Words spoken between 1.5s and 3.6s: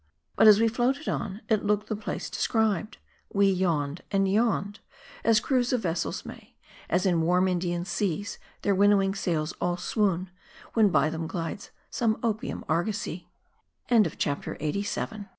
looked the place described. We